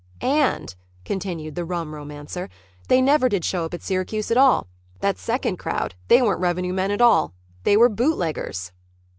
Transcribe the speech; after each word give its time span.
"And," 0.21 0.73
continued 1.05 1.53
the 1.53 1.63
rum 1.63 1.93
romancer, 1.93 2.49
"they 2.87 3.03
never 3.03 3.29
did 3.29 3.45
show 3.45 3.65
up 3.65 3.75
at 3.75 3.83
Syracuse 3.83 4.31
at 4.31 4.35
all. 4.37 4.65
That 5.01 5.19
second 5.19 5.57
crowd 5.57 5.93
they 6.07 6.23
weren't 6.23 6.41
revenue 6.41 6.73
men 6.73 6.89
at 6.89 7.01
all. 7.01 7.35
They 7.65 7.77
were 7.77 7.87
bootleggers." 7.87 8.71